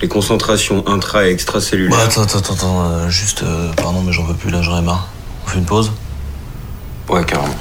les 0.02 0.08
concentrations 0.08 0.86
intra 0.88 1.28
et 1.28 1.30
extracellulaires. 1.30 1.96
Bah, 1.96 2.04
attends, 2.04 2.22
attends, 2.22 2.54
attends, 2.54 2.84
euh, 2.84 3.08
juste, 3.08 3.44
euh, 3.44 3.72
pardon, 3.74 4.02
mais 4.02 4.12
j'en 4.12 4.24
veux 4.24 4.34
plus 4.34 4.50
là, 4.50 4.60
j'en 4.60 4.76
ai 4.76 4.82
marre. 4.82 5.08
On 5.46 5.48
fait 5.48 5.58
une 5.58 5.64
pause? 5.64 5.92
Ouais, 7.08 7.24
carrément. 7.24 7.54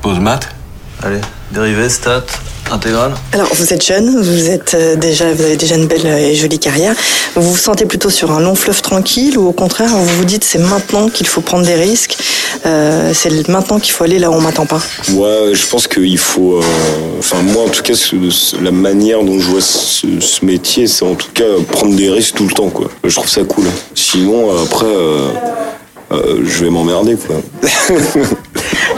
Pause 0.00 0.20
mat? 0.20 0.54
Allez, 1.02 1.20
dérivé, 1.50 1.88
stat, 1.88 2.24
intégrale 2.72 3.12
Alors, 3.32 3.48
vous 3.54 3.72
êtes 3.72 3.84
jeune, 3.84 4.20
vous 4.20 4.48
êtes 4.48 4.74
euh, 4.74 4.96
déjà, 4.96 5.32
vous 5.32 5.42
avez 5.42 5.56
déjà 5.56 5.76
une 5.76 5.86
belle 5.86 6.06
et 6.06 6.34
jolie 6.34 6.58
carrière. 6.58 6.94
Vous 7.36 7.52
vous 7.52 7.56
sentez 7.56 7.86
plutôt 7.86 8.10
sur 8.10 8.30
un 8.30 8.40
long 8.40 8.54
fleuve 8.54 8.82
tranquille 8.82 9.38
ou 9.38 9.48
au 9.48 9.52
contraire, 9.52 9.88
vous 9.88 10.04
vous 10.04 10.24
dites 10.24 10.44
c'est 10.44 10.58
maintenant 10.58 11.08
qu'il 11.08 11.26
faut 11.26 11.40
prendre 11.40 11.64
des 11.64 11.74
risques, 11.74 12.16
euh, 12.66 13.12
c'est 13.14 13.48
maintenant 13.48 13.78
qu'il 13.78 13.92
faut 13.92 14.04
aller 14.04 14.18
là 14.18 14.30
où 14.30 14.34
on 14.34 14.40
m'attend 14.40 14.66
pas? 14.66 14.80
Ouais, 15.12 15.52
je 15.52 15.66
pense 15.66 15.86
qu'il 15.86 16.18
faut. 16.18 16.56
Euh, 16.56 16.62
enfin, 17.18 17.42
moi 17.42 17.64
en 17.64 17.68
tout 17.68 17.82
cas, 17.82 17.94
la 18.60 18.70
manière 18.70 19.22
dont 19.22 19.38
je 19.38 19.46
vois 19.46 19.60
ce, 19.60 20.06
métier, 20.44 20.86
c'est 20.86 21.04
en 21.04 21.14
tout 21.14 21.30
cas 21.32 21.44
prendre 21.70 21.94
des 21.94 22.10
risques 22.10 22.36
tout 22.36 22.46
le 22.46 22.52
temps, 22.52 22.70
quoi. 22.70 22.88
Je 23.04 23.14
trouve 23.14 23.28
ça 23.28 23.42
cool. 23.44 23.66
Sinon, 23.94 24.50
après. 24.62 24.86
Euh, 26.12 26.40
je 26.44 26.64
vais 26.64 26.70
m'emmerder 26.70 27.16
quoi. 27.16 27.36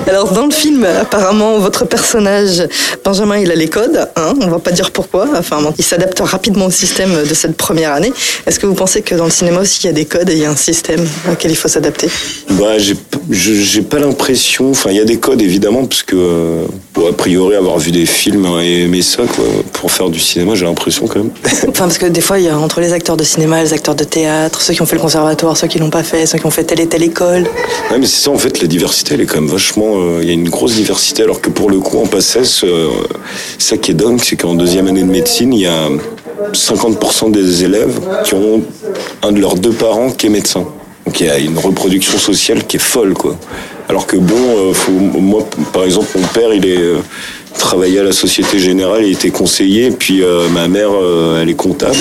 Alors 0.08 0.32
dans 0.32 0.46
le 0.46 0.52
film, 0.52 0.84
apparemment, 0.84 1.58
votre 1.58 1.84
personnage, 1.84 2.66
Benjamin, 3.04 3.38
il 3.38 3.50
a 3.50 3.54
les 3.54 3.68
codes, 3.68 4.08
hein, 4.16 4.34
on 4.40 4.48
va 4.48 4.58
pas 4.58 4.72
dire 4.72 4.90
pourquoi, 4.90 5.28
enfin, 5.36 5.58
il 5.78 5.84
s'adapte 5.84 6.20
rapidement 6.20 6.66
au 6.66 6.70
système 6.70 7.22
de 7.28 7.34
cette 7.34 7.56
première 7.56 7.92
année. 7.92 8.12
Est-ce 8.46 8.58
que 8.58 8.66
vous 8.66 8.74
pensez 8.74 9.02
que 9.02 9.14
dans 9.14 9.24
le 9.24 9.30
cinéma 9.30 9.60
aussi, 9.60 9.80
il 9.82 9.86
y 9.86 9.90
a 9.90 9.92
des 9.92 10.04
codes 10.04 10.28
et 10.30 10.32
il 10.32 10.38
y 10.40 10.44
a 10.44 10.50
un 10.50 10.56
système 10.56 11.06
auquel 11.30 11.50
il 11.50 11.56
faut 11.56 11.68
s'adapter? 11.68 12.08
Bah, 12.50 12.78
J'ai 13.30 13.82
pas 13.82 13.98
l'impression, 13.98 14.70
enfin, 14.70 14.90
il 14.90 14.96
y 14.96 15.00
a 15.00 15.04
des 15.04 15.18
codes 15.18 15.40
évidemment, 15.40 15.86
parce 15.86 16.02
que, 16.02 16.64
pour 16.92 17.08
a 17.08 17.12
priori, 17.12 17.54
avoir 17.54 17.78
vu 17.78 17.90
des 17.90 18.06
films 18.06 18.46
et 18.60 18.82
aimer 18.82 19.02
ça, 19.02 19.22
quoi, 19.22 19.44
pour 19.72 19.92
faire 19.92 20.10
du 20.10 20.18
cinéma, 20.20 20.54
j'ai 20.54 20.64
l'impression 20.64 21.06
quand 21.06 21.20
même. 21.20 21.30
enfin, 21.44 21.84
parce 21.84 21.98
que 21.98 22.06
des 22.06 22.20
fois, 22.20 22.38
il 22.38 22.46
y 22.46 22.48
a 22.48 22.58
entre 22.58 22.80
les 22.80 22.92
acteurs 22.92 23.16
de 23.16 23.24
cinéma, 23.24 23.62
les 23.62 23.72
acteurs 23.72 23.94
de 23.94 24.04
théâtre, 24.04 24.60
ceux 24.62 24.74
qui 24.74 24.82
ont 24.82 24.86
fait 24.86 24.96
le 24.96 25.02
conservatoire, 25.02 25.56
ceux 25.56 25.68
qui 25.68 25.78
l'ont 25.78 25.90
pas 25.90 26.02
fait, 26.02 26.26
ceux 26.26 26.38
qui 26.38 26.46
ont 26.46 26.50
fait 26.50 26.64
tel 26.64 26.80
et 26.80 26.86
tel 26.86 27.02
l'école. 27.02 27.42
Ouais, 27.90 27.98
mais 27.98 28.06
c'est 28.06 28.22
ça, 28.24 28.30
en 28.30 28.38
fait, 28.38 28.60
la 28.60 28.68
diversité, 28.68 29.14
elle 29.14 29.20
est 29.20 29.26
quand 29.26 29.40
même 29.40 29.50
vachement. 29.50 29.91
Euh, 29.96 30.18
il 30.22 30.28
y 30.28 30.30
a 30.30 30.34
une 30.34 30.48
grosse 30.48 30.74
diversité, 30.74 31.22
alors 31.22 31.40
que 31.40 31.50
pour 31.50 31.70
le 31.70 31.78
coup, 31.80 31.98
en 31.98 32.06
PACES, 32.06 32.64
euh, 32.64 32.88
ça 33.58 33.76
qui 33.76 33.90
est 33.90 33.94
dingue, 33.94 34.20
c'est 34.22 34.36
qu'en 34.36 34.54
deuxième 34.54 34.88
année 34.88 35.02
de 35.02 35.10
médecine, 35.10 35.52
il 35.52 35.60
y 35.60 35.66
a 35.66 35.88
50% 36.52 37.30
des 37.30 37.64
élèves 37.64 38.00
qui 38.24 38.34
ont 38.34 38.62
un 39.22 39.32
de 39.32 39.40
leurs 39.40 39.54
deux 39.54 39.72
parents 39.72 40.10
qui 40.10 40.26
est 40.26 40.30
médecin. 40.30 40.66
Donc 41.06 41.20
il 41.20 41.26
y 41.26 41.30
a 41.30 41.38
une 41.38 41.58
reproduction 41.58 42.18
sociale 42.18 42.66
qui 42.66 42.76
est 42.76 42.80
folle, 42.80 43.14
quoi. 43.14 43.36
Alors 43.88 44.06
que 44.06 44.16
bon, 44.16 44.34
euh, 44.36 44.72
moi, 45.20 45.46
par 45.72 45.84
exemple, 45.84 46.08
mon 46.16 46.26
père, 46.28 46.52
il 46.54 46.66
est 46.66 46.80
travaillait 47.58 48.00
à 48.00 48.04
la 48.04 48.12
Société 48.12 48.58
Générale, 48.58 49.04
il 49.04 49.12
était 49.12 49.30
conseiller, 49.30 49.90
puis 49.90 50.22
ma 50.52 50.68
mère, 50.68 50.90
elle 51.40 51.50
est 51.50 51.54
comptable 51.54 51.96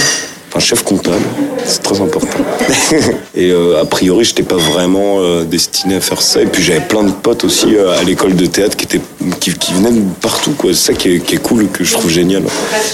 un 0.56 0.60
chef 0.60 0.84
comptable, 0.84 1.24
c'est 1.66 1.82
très 1.82 2.02
important. 2.02 2.38
et 3.36 3.52
euh, 3.52 3.82
a 3.82 3.86
priori, 3.86 4.26
je 4.26 4.32
n'étais 4.32 4.44
pas 4.44 4.58
vraiment 4.58 5.20
euh, 5.20 5.44
destiné 5.44 5.96
à 5.96 6.02
faire 6.02 6.22
ça. 6.22 6.42
Et 6.42 6.46
puis 6.46 6.62
j'avais 6.64 6.82
plein 6.82 7.04
de 7.04 7.12
potes 7.12 7.44
aussi 7.44 7.76
euh, 7.76 7.98
à 7.98 8.04
l'école 8.04 8.36
de 8.36 8.46
théâtre 8.46 8.76
qui 8.76 8.86
étaient 8.86 9.02
qui, 9.40 9.52
venaient 9.74 9.92
de 9.92 10.04
partout. 10.22 10.56
C'est 10.64 10.74
ça 10.74 10.94
qui 10.94 11.16
est, 11.16 11.20
qui 11.20 11.36
est, 11.36 11.42
cool, 11.42 11.68
que 11.70 11.84
je 11.84 11.94
trouve 11.94 12.10
génial. 12.10 12.44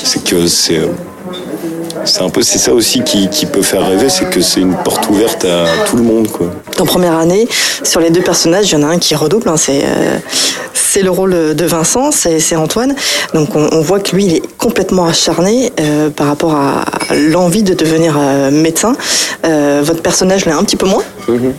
C'est 0.04 0.24
que 0.24 0.48
c'est 0.48 0.82
c'est 2.08 2.22
un 2.22 2.30
peu 2.30 2.42
c'est 2.42 2.58
ça 2.58 2.74
aussi 2.74 3.04
qui, 3.04 3.30
qui, 3.30 3.46
peut 3.46 3.62
faire 3.62 3.88
rêver, 3.88 4.10
c'est 4.10 4.30
que 4.30 4.42
c'est 4.42 4.62
une 4.62 4.76
porte 4.76 5.08
ouverte 5.10 5.46
à 5.46 5.66
tout 5.88 5.98
le 5.98 6.04
monde 6.04 6.28
quoi. 6.30 6.48
En 6.80 6.86
première 6.86 7.18
année, 7.18 7.48
sur 7.84 8.00
les 8.00 8.10
deux 8.10 8.22
personnages, 8.22 8.72
il 8.72 8.74
y 8.74 8.78
en 8.78 8.84
a 8.84 8.88
un 8.88 8.98
qui 8.98 9.16
redouble. 9.16 9.50
Hein, 9.50 9.58
c'est 9.58 9.84
c'est 10.98 11.02
le 11.02 11.12
rôle 11.12 11.56
de 11.56 11.66
Vincent, 11.66 12.12
c'est 12.12 12.56
Antoine. 12.56 12.96
Donc 13.34 13.50
on, 13.56 13.82
voit 13.82 14.00
que 14.00 14.16
lui, 14.16 14.26
il 14.26 14.36
est 14.36 14.58
complètement 14.58 15.06
acharné 15.06 15.72
euh, 15.80 16.10
par 16.10 16.28
rapport 16.28 16.56
à 16.56 16.86
l'envie 17.30 17.64
de 17.64 17.74
devenir 17.74 18.16
euh, 18.18 18.52
médecin. 18.52 18.96
Euh, 19.46 19.82
votre 19.84 20.02
personnage 20.02 20.46
l'est 20.46 20.54
un 20.54 20.64
petit 20.64 20.76
peu 20.76 20.88
moins. 20.88 21.04
Mhm. 21.28 21.54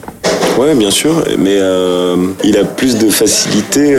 Oui, 0.58 0.74
bien 0.74 0.90
sûr, 0.90 1.24
mais 1.38 1.58
il 2.42 2.56
a 2.56 2.64
plus 2.64 2.96
de 2.98 3.08
facilité. 3.10 3.96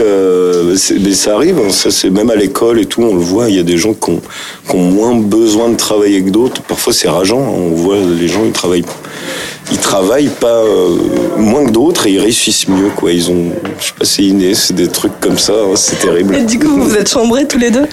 mais 1.00 1.12
ça 1.14 1.34
arrive, 1.34 1.58
hein, 1.58 2.10
même 2.10 2.30
à 2.30 2.36
l'école 2.36 2.80
et 2.80 2.84
tout, 2.86 3.02
on 3.02 3.14
le 3.14 3.20
voit. 3.20 3.48
Il 3.48 3.56
y 3.56 3.60
a 3.60 3.62
des 3.62 3.78
gens 3.78 3.94
qui 3.94 4.10
ont, 4.10 4.20
qui 4.68 4.76
ont 4.76 4.82
moins 4.82 5.14
besoin 5.14 5.70
de 5.70 5.76
travailler 5.76 6.22
que 6.22 6.30
d'autres. 6.30 6.62
Parfois 6.62 6.92
c'est 6.92 7.08
rageant. 7.08 7.40
Hein, 7.40 7.70
on 7.72 7.74
voit 7.74 7.96
les 7.96 8.28
gens 8.28 8.44
ils 8.44 8.52
travaillent 8.52 8.84
ils 9.72 9.78
travaillent 9.78 10.28
pas 10.28 10.48
euh, 10.48 10.96
moins 11.36 11.64
que 11.64 11.70
d'autres 11.70 12.06
et 12.06 12.12
ils 12.12 12.20
réussissent 12.20 12.68
mieux 12.68 12.90
quoi. 12.96 13.12
Ils 13.12 13.30
ont, 13.30 13.52
je 13.78 13.86
sais 13.86 13.92
pas, 13.98 14.04
c'est 14.04 14.22
inné, 14.22 14.54
c'est 14.54 14.74
des 14.74 14.88
trucs 14.88 15.18
comme 15.20 15.38
ça, 15.38 15.52
hein, 15.52 15.76
c'est 15.76 15.98
terrible. 15.98 16.34
Et 16.34 16.44
du 16.44 16.58
coup, 16.58 16.80
vous 16.80 16.96
êtes 16.96 17.08
chambrés 17.08 17.46
tous 17.46 17.58
les 17.58 17.70
deux? 17.70 17.86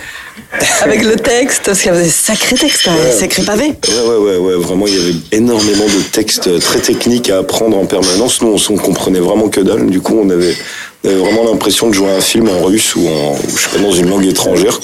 avec 0.82 1.04
le 1.04 1.16
texte, 1.16 1.64
parce 1.66 1.80
qu'il 1.80 1.92
y 1.92 1.94
avait 1.94 2.04
des 2.04 2.10
sacrés 2.10 2.56
textes, 2.56 2.88
hein, 2.88 2.96
sacrés 3.18 3.44
pavés. 3.44 3.74
Ouais, 3.88 4.08
ouais, 4.08 4.18
ouais, 4.18 4.38
ouais, 4.38 4.56
vraiment, 4.56 4.88
il 4.88 4.96
y 4.96 5.02
avait 5.02 5.16
énormément 5.32 5.86
de 5.86 6.02
textes 6.12 6.60
très 6.60 6.80
techniques 6.80 7.30
à 7.30 7.40
apprendre 7.40 7.78
en 7.78 7.86
permanence. 7.86 8.42
Nous, 8.42 8.56
on, 8.70 8.76
comprenait 8.78 9.20
vraiment 9.20 9.50
que 9.50 9.62
dalle. 9.62 9.88
Du 9.88 10.02
coup, 10.02 10.20
on 10.24 10.30
avait, 10.30 10.56
vraiment 11.04 11.44
l'impression 11.44 11.90
de 11.90 11.94
jouer 11.94 12.12
un 12.12 12.22
film 12.22 12.50
en 12.50 12.64
russe 12.64 12.96
ou 12.96 13.08
en, 13.08 13.36
je 13.36 13.62
sais 13.62 13.70
pas, 13.70 13.80
dans 13.80 13.92
une 13.92 14.10
langue 14.10 14.26
étrangère. 14.26 14.80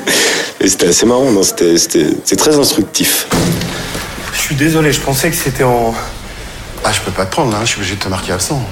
Et 0.60 0.68
c'était 0.68 0.88
assez 0.88 1.06
marrant, 1.06 1.30
c'était 1.42 2.36
très 2.36 2.56
instructif. 2.56 3.28
Je 4.34 4.40
suis 4.40 4.54
désolé, 4.54 4.92
je 4.92 5.00
pensais 5.00 5.30
que 5.30 5.36
c'était 5.36 5.64
en. 5.64 5.94
Ah, 6.84 6.92
je 6.92 7.00
peux 7.00 7.10
pas 7.10 7.26
te 7.26 7.32
prendre 7.32 7.52
là, 7.52 7.60
je 7.62 7.70
suis 7.70 7.78
obligé 7.78 7.96
de 7.96 8.00
te 8.00 8.08
marquer 8.08 8.32
absent. 8.32 8.62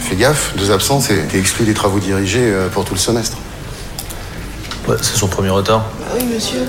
Fais 0.00 0.16
gaffe, 0.16 0.52
deux 0.56 0.70
absences 0.70 1.10
et 1.10 1.18
t'es 1.30 1.38
exclu 1.38 1.64
des 1.64 1.74
travaux 1.74 1.98
dirigés 1.98 2.38
euh, 2.40 2.68
pour 2.68 2.84
tout 2.84 2.94
le 2.94 3.00
semestre. 3.00 3.36
Ouais, 4.88 4.96
c'est 5.00 5.16
son 5.16 5.26
premier 5.26 5.50
retard. 5.50 5.84
Oui, 6.14 6.24
monsieur. 6.24 6.68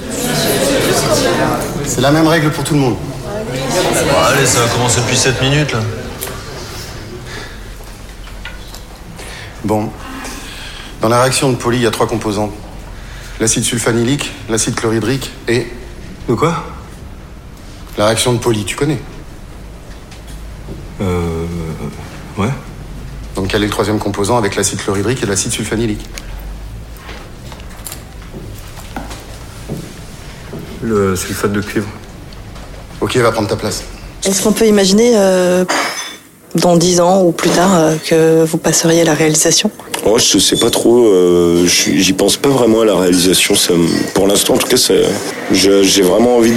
C'est 1.86 2.02
la 2.02 2.12
même 2.12 2.28
règle 2.28 2.52
pour 2.52 2.64
tout 2.64 2.74
le 2.74 2.80
monde. 2.80 2.96
Bon, 3.32 4.24
allez, 4.28 4.46
ça 4.46 4.62
va 4.62 4.68
commencer 4.68 5.02
depuis 5.02 5.18
7 5.18 5.42
minutes 5.42 5.74
là. 5.74 5.80
Bon. 9.64 9.90
Dans 11.02 11.10
la 11.10 11.22
réaction 11.22 11.52
de 11.52 11.56
Poli, 11.56 11.78
il 11.78 11.84
y 11.84 11.88
a 11.88 11.92
trois 11.92 12.08
composants. 12.08 12.52
L'acide 13.40 13.64
sulfanilique, 13.64 14.32
l'acide 14.50 14.76
chlorhydrique 14.76 15.32
et... 15.48 15.68
De 16.28 16.34
quoi? 16.34 16.64
La 17.98 18.06
réaction 18.08 18.34
de 18.34 18.40
Poli, 18.40 18.66
tu 18.66 18.76
connais? 18.76 19.00
Euh. 21.02 21.46
Ouais. 22.38 22.50
Donc 23.36 23.50
quel 23.50 23.62
est 23.62 23.66
le 23.66 23.72
troisième 23.72 24.00
composant 24.00 24.38
avec 24.38 24.56
l'acide 24.56 24.82
chlorhydrique 24.82 25.22
et 25.22 25.26
l'acide 25.28 25.52
sulfanilique 25.52 26.06
Le 30.82 31.16
sulfate 31.16 31.54
de 31.54 31.62
cuivre. 31.62 31.88
Ok, 33.02 33.16
va 33.18 33.32
prendre 33.32 33.48
ta 33.48 33.56
place. 33.56 33.84
Est-ce 34.26 34.42
qu'on 34.42 34.52
peut 34.52 34.66
imaginer, 34.66 35.14
euh, 35.16 35.64
dans 36.56 36.76
10 36.78 37.00
ans 37.00 37.24
ou 37.24 37.32
plus 37.32 37.50
tard, 37.50 37.72
euh, 37.76 37.96
que 38.06 38.44
vous 38.44 38.58
passeriez 38.58 39.02
à 39.02 39.06
la 39.06 39.14
réalisation? 39.14 39.70
Moi, 40.06 40.18
je 40.20 40.38
sais 40.38 40.56
pas 40.58 40.70
trop. 40.70 41.06
euh, 41.08 41.66
J'y 41.66 42.14
pense 42.14 42.38
pas 42.38 42.50
vraiment 42.50 42.82
à 42.82 42.86
la 42.86 42.96
réalisation. 42.96 43.56
Ça 43.56 43.74
pour 44.14 44.28
l'instant, 44.28 44.54
en 44.54 44.58
tout 44.58 44.68
cas, 44.68 44.78
j'ai 45.52 46.02
vraiment 46.02 46.38
envie 46.38 46.52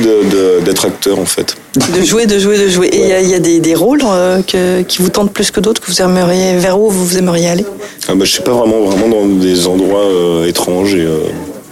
d'être 0.64 0.84
acteur, 0.86 1.18
en 1.18 1.24
fait. 1.24 1.56
De 1.96 2.02
jouer, 2.02 2.26
de 2.26 2.38
jouer, 2.38 2.58
de 2.58 2.68
jouer. 2.68 2.88
Et 2.88 3.02
il 3.02 3.08
y 3.08 3.12
a, 3.12 3.20
il 3.20 3.28
y 3.28 3.34
a 3.34 3.38
des, 3.38 3.60
des 3.60 3.74
rôles 3.74 4.02
euh, 4.04 4.42
que- 4.42 4.82
qui 4.82 5.02
vous 5.02 5.08
tentent 5.10 5.32
plus 5.32 5.50
que 5.50 5.60
d'autres, 5.60 5.80
que 5.80 5.90
vous 5.90 6.00
aimeriez, 6.02 6.56
vers 6.56 6.78
où 6.80 6.90
vous 6.90 7.16
aimeriez 7.18 7.48
aller? 7.48 7.66
Ah 8.08 8.14
bah, 8.14 8.24
je 8.24 8.32
sais 8.32 8.42
pas 8.42 8.52
vraiment, 8.52 8.82
vraiment 8.84 9.08
dans 9.08 9.26
des 9.26 9.66
endroits 9.66 10.04
euh, 10.04 10.46
étranges 10.46 10.94
et 10.94 11.04
euh, 11.04 11.20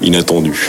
inattendus. 0.02 0.68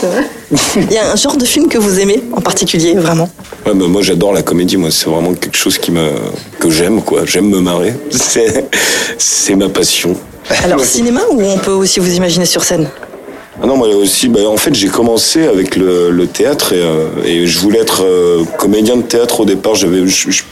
Il 0.76 0.92
y 0.92 0.98
a 0.98 1.12
un 1.12 1.16
genre 1.16 1.36
de 1.36 1.44
film 1.44 1.68
que 1.68 1.78
vous 1.78 2.00
aimez 2.00 2.22
en 2.32 2.40
particulier, 2.40 2.94
vraiment 2.94 3.28
Ouais, 3.66 3.74
bah, 3.74 3.86
moi, 3.86 4.02
j'adore 4.02 4.32
la 4.32 4.42
comédie. 4.42 4.76
Moi, 4.76 4.90
c'est 4.90 5.08
vraiment 5.08 5.34
quelque 5.34 5.56
chose 5.56 5.78
qui 5.78 5.92
me 5.92 6.10
que 6.58 6.70
j'aime, 6.70 7.02
quoi. 7.02 7.24
J'aime 7.24 7.48
me 7.48 7.60
marrer. 7.60 7.94
C'est 9.18 9.54
ma 9.54 9.68
passion. 9.68 10.16
Alors, 10.64 10.80
cinéma 10.84 11.20
ou 11.30 11.42
on 11.42 11.58
peut 11.58 11.70
aussi 11.72 12.00
vous 12.00 12.12
imaginer 12.14 12.46
sur 12.46 12.64
scène 12.64 12.88
Ah 13.62 13.66
non, 13.66 13.76
moi 13.76 13.88
aussi, 13.88 14.28
bah, 14.28 14.40
en 14.48 14.56
fait, 14.56 14.74
j'ai 14.74 14.88
commencé 14.88 15.46
avec 15.46 15.76
le, 15.76 16.10
le 16.10 16.26
théâtre 16.26 16.72
et, 16.72 16.80
euh, 16.82 17.08
et 17.24 17.46
je 17.46 17.58
voulais 17.60 17.78
être 17.80 18.02
euh, 18.04 18.44
comédien 18.58 18.96
de 18.96 19.02
théâtre 19.02 19.40
au 19.40 19.44
départ. 19.44 19.74
J'avais, 19.76 20.06
je, 20.06 20.30
je, 20.30 20.42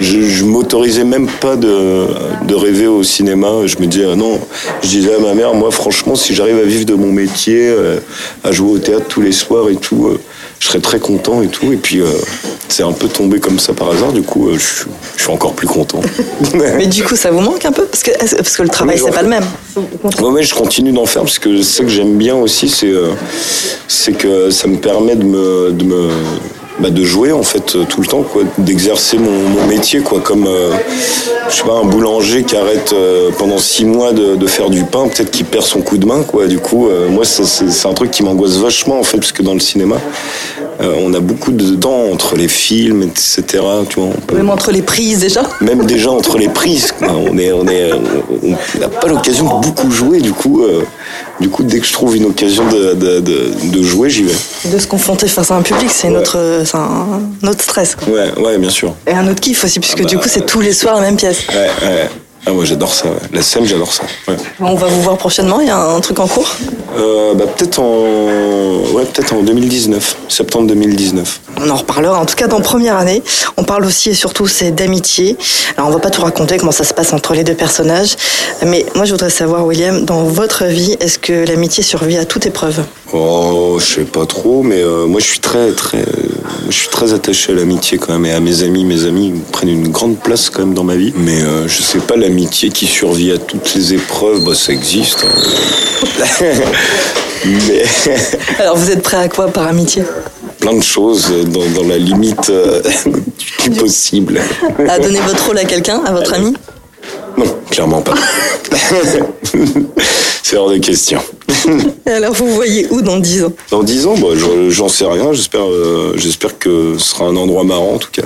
je, 0.00 0.20
je 0.22 0.44
m'autorisais 0.44 1.04
même 1.04 1.26
pas 1.40 1.56
de, 1.56 2.06
de 2.46 2.54
rêver 2.54 2.86
au 2.86 3.02
cinéma. 3.02 3.48
Je 3.66 3.78
me 3.78 3.86
disais, 3.86 4.06
ah 4.10 4.16
non, 4.16 4.38
je 4.82 4.88
disais 4.88 5.14
à 5.14 5.18
ma 5.18 5.34
mère, 5.34 5.54
moi, 5.54 5.70
franchement, 5.70 6.14
si 6.14 6.34
j'arrive 6.34 6.58
à 6.58 6.62
vivre 6.64 6.84
de 6.84 6.94
mon 6.94 7.10
métier, 7.12 7.68
euh, 7.68 7.98
à 8.44 8.52
jouer 8.52 8.72
au 8.72 8.78
théâtre 8.78 9.06
tous 9.08 9.20
les 9.22 9.32
soirs 9.32 9.68
et 9.70 9.76
tout, 9.76 10.06
euh, 10.08 10.20
je 10.60 10.68
serais 10.68 10.80
très 10.80 10.98
content 10.98 11.42
et 11.42 11.48
tout. 11.48 11.72
Et 11.72 11.76
puis, 11.76 12.00
euh, 12.00 12.06
c'est 12.68 12.82
un 12.82 12.92
peu 12.92 13.08
tombé 13.08 13.40
comme 13.40 13.58
ça 13.58 13.72
par 13.72 13.90
hasard. 13.90 14.12
Du 14.12 14.22
coup, 14.22 14.48
euh, 14.48 14.54
je, 14.54 14.58
suis- 14.80 14.90
je 15.16 15.22
suis 15.22 15.32
encore 15.32 15.52
plus 15.54 15.66
content. 15.66 16.00
Mais 16.54 16.86
du 16.86 17.02
coup, 17.04 17.16
ça 17.16 17.30
vous 17.30 17.40
manque 17.40 17.64
un 17.64 17.72
peu? 17.72 17.84
Parce 17.84 18.02
que, 18.02 18.10
parce 18.18 18.56
que 18.56 18.62
le 18.62 18.68
travail, 18.68 18.96
Oui, 18.96 19.02
c'est 19.06 19.14
pas 19.14 19.22
le 19.22 19.28
même. 19.28 19.44
Ouais, 20.22 20.28
ouais, 20.30 20.42
je 20.42 20.54
continue 20.54 20.92
d'en 20.92 21.06
faire 21.06 21.22
parce 21.22 21.38
que 21.38 21.62
ce 21.62 21.82
que 21.82 21.88
j'aime 21.88 22.16
bien 22.16 22.34
aussi, 22.36 22.68
c'est 22.68 22.90
euh, 22.90 23.10
c'est 23.88 24.12
que 24.12 24.50
ça 24.50 24.66
me 24.68 24.76
permet 24.76 25.16
de 25.16 25.24
me, 25.24 25.72
de 25.72 25.84
me 25.84 26.08
bah, 26.80 26.90
de 26.90 27.02
jouer 27.04 27.32
en 27.32 27.42
fait 27.42 27.74
euh, 27.76 27.84
tout 27.88 28.00
le 28.00 28.06
temps, 28.06 28.22
quoi, 28.22 28.42
d'exercer 28.58 29.18
mon, 29.18 29.30
mon 29.30 29.66
métier, 29.66 30.00
quoi, 30.00 30.20
comme 30.20 30.46
euh, 30.46 30.70
je 31.48 31.54
sais 31.56 31.62
pas 31.64 31.74
un 31.82 31.84
boulanger 31.84 32.42
qui 32.44 32.56
arrête 32.56 32.92
euh, 32.92 33.30
pendant 33.38 33.58
six 33.58 33.84
mois 33.84 34.12
de, 34.12 34.36
de 34.36 34.46
faire 34.46 34.68
du 34.70 34.84
pain, 34.84 35.08
peut-être 35.08 35.30
qu'il 35.30 35.46
perd 35.46 35.64
son 35.64 35.80
coup 35.80 35.96
de 35.98 36.06
main, 36.06 36.22
quoi. 36.22 36.46
Du 36.46 36.58
coup, 36.58 36.88
euh, 36.88 37.08
moi, 37.08 37.24
ça, 37.24 37.44
c'est 37.44 37.70
c'est 37.70 37.88
un 37.88 37.94
truc 37.94 38.10
qui 38.10 38.22
m'angoisse 38.22 38.56
vachement 38.58 38.98
en 38.98 39.02
fait, 39.04 39.18
parce 39.18 39.32
que 39.32 39.42
dans 39.42 39.54
le 39.54 39.60
cinéma, 39.60 39.96
euh, 40.82 40.94
on 41.02 41.14
a 41.14 41.20
beaucoup 41.20 41.52
de 41.52 41.74
temps 41.76 42.04
entre 42.12 42.36
les 42.36 42.48
films, 42.48 43.02
etc. 43.02 43.42
Tu 43.88 43.98
vois, 44.00 44.10
peut- 44.26 44.36
Même 44.36 44.50
entre 44.50 44.70
les 44.72 44.82
prises 44.82 45.20
déjà. 45.20 45.42
même 45.62 45.84
déjà 45.86 46.10
entre 46.10 46.36
les 46.36 46.48
prises, 46.48 46.92
quoi. 46.92 47.08
on 47.08 47.38
est, 47.38 47.52
on 47.52 47.66
est, 47.66 47.90
on 48.42 48.78
n'a 48.80 48.88
pas 48.88 49.08
l'occasion 49.08 49.46
de 49.60 49.66
beaucoup 49.66 49.90
jouer. 49.90 50.20
Du 50.20 50.32
coup, 50.32 50.62
euh, 50.64 50.82
du 51.40 51.48
coup, 51.50 51.62
dès 51.62 51.80
que 51.80 51.86
je 51.86 51.92
trouve 51.92 52.16
une 52.16 52.24
occasion 52.26 52.66
de, 52.68 52.94
de, 52.94 53.20
de, 53.20 53.50
de 53.64 53.82
jouer, 53.82 54.08
j'y 54.10 54.22
vais. 54.22 54.34
De 54.72 54.78
se 54.78 54.86
confronter 54.86 55.28
face 55.28 55.50
à 55.50 55.56
un 55.56 55.62
public, 55.62 55.90
c'est 55.90 56.08
Ouais. 56.08 56.14
notre, 56.14 56.38
euh, 56.38 56.64
un, 56.74 57.20
un 57.42 57.48
autre 57.48 57.62
stress. 57.62 57.94
Quoi. 57.94 58.08
Ouais, 58.12 58.32
ouais, 58.38 58.58
bien 58.58 58.70
sûr. 58.70 58.94
Et 59.06 59.12
un 59.12 59.26
autre 59.28 59.40
kiff 59.40 59.62
aussi, 59.64 59.78
puisque 59.80 59.98
Ah 60.00 60.02
bah, 60.02 60.08
du 60.08 60.18
coup, 60.18 60.28
c'est 60.28 60.46
tous 60.46 60.60
les 60.60 60.72
soirs 60.72 60.94
la 60.96 61.02
même 61.02 61.16
pièce. 61.16 61.46
Ouais, 61.48 61.68
ouais. 61.86 62.08
Ah, 62.48 62.52
moi, 62.52 62.64
j'adore 62.64 62.94
ça. 62.94 63.06
ouais. 63.06 63.16
La 63.32 63.42
scène, 63.42 63.64
j'adore 63.66 63.92
ça. 63.92 64.04
Ouais. 64.28 64.36
On 64.60 64.76
va 64.76 64.86
vous 64.86 65.02
voir 65.02 65.16
prochainement, 65.18 65.60
il 65.60 65.66
y 65.66 65.70
a 65.70 65.76
un 65.78 66.00
truc 66.00 66.20
en 66.20 66.28
cours? 66.28 66.48
Euh, 66.96 67.34
bah, 67.34 67.44
peut-être 67.46 67.80
en, 67.80 68.82
ouais, 68.94 69.04
peut-être 69.04 69.32
en 69.34 69.42
2019, 69.42 70.16
septembre 70.28 70.68
2019. 70.68 71.40
On 71.58 71.70
en 71.70 71.76
reparlera. 71.76 72.18
En 72.18 72.26
tout 72.26 72.34
cas, 72.36 72.46
dans 72.48 72.60
première 72.60 72.96
année, 72.96 73.22
on 73.56 73.64
parle 73.64 73.84
aussi 73.86 74.10
et 74.10 74.14
surtout 74.14 74.46
c'est 74.46 74.70
d'amitié. 74.72 75.36
Alors, 75.76 75.88
on 75.88 75.92
va 75.92 75.98
pas 75.98 76.10
tout 76.10 76.20
raconter 76.22 76.58
comment 76.58 76.72
ça 76.72 76.84
se 76.84 76.92
passe 76.94 77.12
entre 77.12 77.32
les 77.34 77.44
deux 77.44 77.54
personnages, 77.54 78.16
mais 78.64 78.84
moi, 78.94 79.04
je 79.04 79.12
voudrais 79.12 79.30
savoir, 79.30 79.64
William, 79.66 80.04
dans 80.04 80.24
votre 80.24 80.64
vie, 80.64 80.96
est-ce 81.00 81.18
que 81.18 81.46
l'amitié 81.46 81.82
survit 81.82 82.18
à 82.18 82.24
toute 82.24 82.46
épreuve? 82.46 82.82
Oh, 83.12 83.78
je 83.80 83.84
sais 83.86 84.04
pas 84.04 84.26
trop, 84.26 84.62
mais 84.62 84.82
euh, 84.82 85.06
moi 85.06 85.20
je 85.20 85.26
suis 85.26 85.38
très, 85.38 85.70
très, 85.72 86.04
je 86.68 86.74
suis 86.74 86.88
très 86.88 87.12
attaché 87.12 87.52
à 87.52 87.54
l'amitié 87.54 87.98
quand 87.98 88.12
même 88.12 88.26
et 88.26 88.32
à 88.32 88.40
mes 88.40 88.62
amis. 88.64 88.84
Mes 88.84 89.04
amis 89.06 89.32
prennent 89.52 89.68
une 89.68 89.88
grande 89.88 90.18
place 90.18 90.50
quand 90.50 90.60
même 90.60 90.74
dans 90.74 90.84
ma 90.84 90.96
vie. 90.96 91.12
Mais 91.16 91.40
euh, 91.42 91.68
je 91.68 91.82
sais 91.82 91.98
pas 92.00 92.16
l'amitié 92.16 92.68
qui 92.70 92.86
survit 92.86 93.30
à 93.32 93.38
toutes 93.38 93.74
les 93.74 93.94
épreuves, 93.94 94.40
bah 94.44 94.54
ça 94.54 94.72
existe. 94.72 95.24
hein. 95.24 96.36
mais 97.46 97.84
Alors, 98.58 98.76
vous 98.76 98.90
êtes 98.90 99.02
prêt 99.02 99.18
à 99.18 99.28
quoi 99.28 99.48
par 99.48 99.66
amitié? 99.68 100.02
Plein 100.66 100.78
de 100.78 100.82
choses 100.82 101.32
dans, 101.46 101.80
dans 101.80 101.86
la 101.88 101.96
limite 101.96 102.50
euh, 102.50 102.82
du 103.62 103.70
possible. 103.70 104.40
À 104.88 104.98
donner 104.98 105.20
votre 105.20 105.46
rôle 105.46 105.58
à 105.58 105.64
quelqu'un, 105.64 106.02
à 106.04 106.10
votre 106.12 106.34
ami? 106.34 106.54
Non, 107.38 107.44
clairement 107.70 108.02
pas. 108.02 108.14
C'est 110.42 110.56
hors 110.56 110.70
de 110.70 110.78
question. 110.78 111.20
Alors, 112.06 112.32
vous 112.34 112.48
voyez 112.52 112.86
où 112.90 113.00
dans 113.00 113.18
10 113.18 113.44
ans? 113.44 113.52
Dans 113.70 113.82
10 113.84 114.06
ans, 114.06 114.14
bah, 114.18 114.28
je- 114.34 114.70
j'en 114.70 114.88
sais 114.88 115.04
rien. 115.06 115.32
J'espère, 115.32 115.68
euh, 115.68 116.14
j'espère 116.16 116.58
que 116.58 116.94
ce 116.98 117.04
sera 117.10 117.26
un 117.26 117.36
endroit 117.36 117.62
marrant 117.62 117.94
en 117.94 117.98
tout 117.98 118.10
cas. 118.10 118.22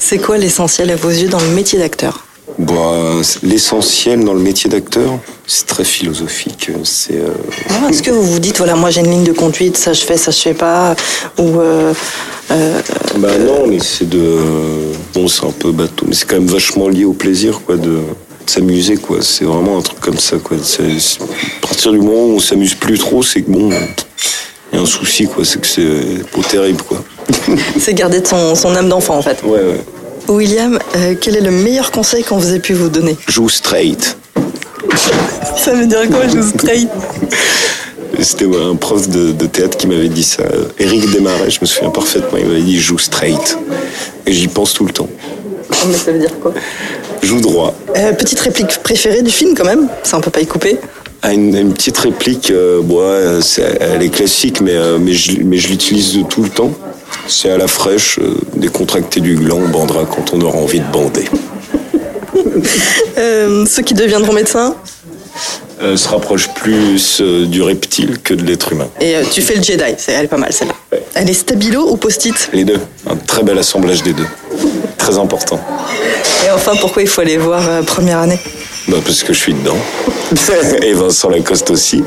C'est 0.00 0.18
quoi 0.18 0.38
l'essentiel 0.38 0.90
à 0.90 0.96
vos 0.96 1.10
yeux 1.10 1.28
dans 1.28 1.40
le 1.40 1.48
métier 1.50 1.78
d'acteur? 1.78 2.25
C'est- 3.22 3.42
l'essentiel 3.42 4.24
dans 4.24 4.32
le 4.32 4.40
métier 4.40 4.70
d'acteur, 4.70 5.18
c'est 5.46 5.66
très 5.66 5.84
philosophique. 5.84 6.70
C'est 6.84 7.14
euh, 7.14 7.28
Alors, 7.70 7.90
Est-ce 7.90 8.02
que 8.02 8.10
vous 8.10 8.22
vous 8.22 8.38
dites, 8.38 8.58
voilà, 8.58 8.74
moi 8.74 8.90
j'ai 8.90 9.00
une 9.00 9.10
ligne 9.10 9.24
de 9.24 9.32
conduite, 9.32 9.76
ça 9.76 9.92
je 9.92 10.04
fais, 10.04 10.16
ça 10.16 10.30
je 10.30 10.38
fais 10.38 10.54
pas 10.54 10.94
Ou. 11.38 11.60
euh, 11.60 11.92
euh, 12.52 12.80
bah 13.18 13.36
non, 13.38 13.66
mais 13.66 13.78
c'est 13.80 14.08
de 14.08 14.38
bon, 15.12 15.26
c'est 15.28 15.44
un 15.44 15.50
peu 15.50 15.72
bateau, 15.72 16.06
mais 16.08 16.14
c'est 16.14 16.26
quand 16.26 16.36
même 16.36 16.46
vachement 16.46 16.88
lié 16.88 17.04
au 17.04 17.12
plaisir, 17.12 17.60
quoi, 17.66 17.76
de, 17.76 17.98
s'amuser, 18.46 18.96
quoi. 18.96 19.18
C'est 19.22 19.44
vraiment 19.44 19.78
un 19.78 19.82
truc 19.82 20.00
comme 20.00 20.18
ça, 20.18 20.36
quoi. 20.38 20.56
À 20.56 21.66
partir 21.66 21.92
du 21.92 21.98
moment 21.98 22.26
où 22.26 22.36
on 22.36 22.40
s'amuse 22.40 22.74
plus 22.74 22.98
trop, 22.98 23.22
c'est 23.22 23.42
que 23.42 23.50
bon, 23.50 23.70
il 24.72 24.76
y 24.76 24.78
a 24.78 24.82
un 24.82 24.86
souci, 24.86 25.26
quoi. 25.26 25.44
C'est 25.44 25.60
que 25.60 25.66
c'est 25.66 26.30
pas 26.30 26.48
terrible, 26.48 26.82
quoi. 26.82 27.02
c'est 27.80 27.92
garder 27.94 28.20
de 28.20 28.26
son, 28.26 28.54
son 28.54 28.74
âme 28.76 28.88
d'enfant 28.88 29.16
en 29.16 29.22
fait. 29.22 29.42
Ouais, 29.42 29.58
ouais. 29.58 29.80
William, 30.28 30.78
euh, 30.96 31.14
quel 31.20 31.36
est 31.36 31.40
le 31.40 31.50
meilleur 31.50 31.90
conseil 31.90 32.24
qu'on 32.24 32.36
vous 32.38 32.52
ait 32.52 32.58
pu 32.58 32.72
vous 32.74 32.88
donner 32.88 33.16
Joue 33.28 33.48
straight. 33.48 34.16
Ça 35.56 35.72
veut 35.74 35.86
dire 35.86 36.08
quoi, 36.08 36.26
je 36.28 36.40
straight 36.42 36.88
C'était 38.20 38.46
un 38.46 38.74
prof 38.76 39.08
de, 39.08 39.32
de 39.32 39.46
théâtre 39.46 39.76
qui 39.76 39.86
m'avait 39.86 40.08
dit 40.08 40.22
ça. 40.24 40.42
Eric 40.78 41.10
Desmarais, 41.10 41.50
je 41.50 41.58
me 41.60 41.66
souviens 41.66 41.90
parfaitement. 41.90 42.38
Il 42.38 42.46
m'avait 42.46 42.62
dit 42.62 42.78
joue 42.80 42.98
straight. 42.98 43.58
Et 44.26 44.32
j'y 44.32 44.48
pense 44.48 44.72
tout 44.72 44.84
le 44.84 44.92
temps. 44.92 45.08
Mais 45.88 45.94
ça 45.94 46.12
veut 46.12 46.18
dire 46.18 46.38
quoi 46.40 46.52
Joue 47.22 47.40
droit. 47.40 47.74
Euh, 47.96 48.12
Petite 48.12 48.40
réplique 48.40 48.78
préférée 48.82 49.22
du 49.22 49.30
film 49.30 49.54
quand 49.56 49.64
même 49.64 49.88
Ça 50.02 50.16
on 50.16 50.20
peut 50.20 50.30
pas 50.30 50.40
y 50.40 50.46
couper. 50.46 50.76
Ah, 51.22 51.32
une, 51.32 51.56
une 51.56 51.72
petite 51.72 51.98
réplique, 51.98 52.50
euh, 52.50 52.80
bon, 52.82 52.98
ouais, 53.00 53.40
c'est- 53.42 53.78
elle 53.80 54.02
est 54.02 54.10
classique, 54.10 54.60
mais, 54.60 54.74
euh, 54.76 54.98
mais 55.00 55.12
je, 55.14 55.40
mais 55.42 55.56
je 55.56 55.68
l'utilise 55.68 56.14
de 56.14 56.22
tout 56.22 56.42
le 56.42 56.50
temps. 56.50 56.70
C'est 57.28 57.50
à 57.50 57.56
la 57.58 57.66
fraîche, 57.66 58.18
euh, 58.20 58.36
décontracté 58.54 59.20
du 59.20 59.34
gland, 59.34 59.58
on 59.64 59.68
bandera 59.68 60.04
quand 60.04 60.32
on 60.32 60.40
aura 60.40 60.58
envie 60.58 60.80
de 60.80 60.90
bander. 60.92 61.24
Euh, 63.18 63.64
ceux 63.66 63.82
qui 63.82 63.94
deviendront 63.94 64.32
médecins 64.32 64.74
Euh, 65.82 65.96
se 65.96 66.08
rapproche 66.08 66.48
plus 66.54 67.20
euh, 67.20 67.46
du 67.46 67.60
reptile 67.62 68.18
que 68.22 68.32
de 68.34 68.42
l'être 68.44 68.72
humain. 68.72 68.88
Et 69.00 69.14
euh, 69.16 69.22
tu 69.30 69.40
fais 69.42 69.54
le 69.56 69.62
Jedi, 69.62 69.94
c'est- 69.98 70.12
elle 70.12 70.24
est 70.24 70.28
pas 70.28 70.36
mal 70.38 70.52
celle-là. 70.52 70.74
Ouais. 70.92 71.02
Elle 71.14 71.28
est 71.30 71.34
stabilo 71.34 71.90
ou 71.90 71.96
post-it 71.96 72.48
Les 72.52 72.64
deux, 72.64 72.78
un 73.08 73.16
très 73.16 73.42
bel 73.42 73.58
assemblage 73.58 74.02
des 74.02 74.12
deux. 74.14 74.26
Très 74.98 75.18
important. 75.18 75.60
Et 76.46 76.50
enfin, 76.50 76.72
pourquoi 76.80 77.02
il 77.02 77.08
faut 77.08 77.20
aller 77.22 77.36
voir 77.38 77.62
première 77.84 78.18
année 78.18 78.38
Bah, 78.88 78.98
parce 79.04 79.22
que 79.22 79.32
je 79.34 79.38
suis 79.38 79.54
dedans. 79.54 79.76
Et 80.82 80.92
Vincent 80.94 81.28
Lacoste 81.30 81.70
aussi. 81.70 82.04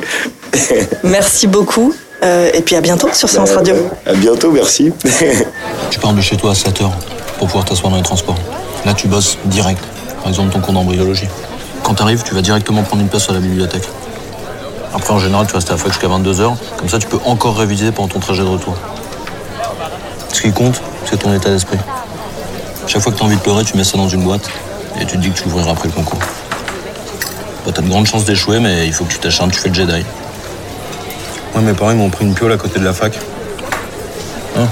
Merci 1.03 1.45
beaucoup. 1.47 1.93
Euh, 2.23 2.49
et 2.53 2.61
puis 2.61 2.75
à 2.75 2.81
bientôt 2.81 3.09
sur 3.13 3.29
Séance 3.29 3.51
Radio. 3.51 3.75
À 4.05 4.13
bientôt, 4.13 4.51
merci. 4.51 4.91
Tu 5.89 5.99
pars 5.99 6.13
de 6.13 6.21
chez 6.21 6.37
toi 6.37 6.51
à 6.51 6.53
7h 6.53 6.89
pour 7.37 7.47
pouvoir 7.47 7.65
t'asseoir 7.65 7.91
dans 7.91 7.97
les 7.97 8.03
transports. 8.03 8.37
Là, 8.85 8.93
tu 8.93 9.07
bosses 9.07 9.37
direct. 9.45 9.81
Par 10.19 10.27
exemple, 10.27 10.51
ton 10.51 10.59
cours 10.59 10.73
d'embryologie. 10.73 11.27
Quand 11.83 11.93
t'arrives, 11.95 12.23
tu 12.23 12.33
vas 12.33 12.41
directement 12.41 12.83
prendre 12.83 13.01
une 13.01 13.07
place 13.07 13.29
à 13.29 13.33
la 13.33 13.39
bibliothèque. 13.39 13.87
Après, 14.93 15.13
en 15.13 15.19
général, 15.19 15.47
tu 15.47 15.55
restes 15.55 15.69
à 15.69 15.73
la 15.73 15.77
fac 15.77 15.91
jusqu'à 15.91 16.07
22h. 16.07 16.55
Comme 16.77 16.89
ça, 16.89 16.99
tu 16.99 17.07
peux 17.07 17.19
encore 17.25 17.57
réviser 17.57 17.91
pendant 17.91 18.07
ton 18.07 18.19
trajet 18.19 18.43
de 18.43 18.47
retour. 18.47 18.75
Ce 20.33 20.41
qui 20.41 20.51
compte, 20.51 20.81
c'est 21.09 21.17
ton 21.17 21.33
état 21.33 21.49
d'esprit. 21.49 21.77
Chaque 22.87 23.01
fois 23.01 23.11
que 23.11 23.17
t'as 23.17 23.25
envie 23.25 23.35
de 23.35 23.41
pleurer, 23.41 23.63
tu 23.63 23.77
mets 23.77 23.83
ça 23.83 23.97
dans 23.97 24.09
une 24.09 24.23
boîte 24.23 24.49
et 24.99 25.05
tu 25.05 25.17
te 25.17 25.21
dis 25.21 25.29
que 25.29 25.37
tu 25.37 25.47
ouvriras 25.47 25.71
après 25.71 25.87
le 25.87 25.93
concours. 25.93 26.19
Bon, 27.65 27.71
t'as 27.71 27.81
de 27.81 27.87
grandes 27.87 28.07
chances 28.07 28.25
d'échouer, 28.25 28.59
mais 28.59 28.87
il 28.87 28.93
faut 28.93 29.03
que 29.03 29.11
tu 29.11 29.19
t'acharnes, 29.19 29.51
tu 29.51 29.59
fais 29.59 29.69
le 29.69 29.75
Jedi. 29.75 30.03
Moi, 31.59 31.71
mes 31.71 31.77
parents 31.77 31.93
m'ont 31.93 32.09
pris 32.09 32.23
une 32.23 32.33
piole 32.33 32.53
à 32.53 32.57
côté 32.57 32.79
de 32.79 32.85
la 32.85 32.93
fac. 32.93 33.19
Hein 34.57 34.65